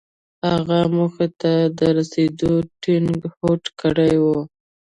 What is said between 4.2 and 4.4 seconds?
و.